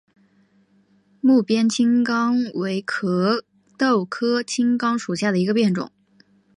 [1.19, 3.45] 睦边青冈为壳
[3.77, 5.91] 斗科青冈属下的一个变种。